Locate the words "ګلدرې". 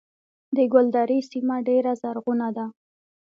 0.73-1.19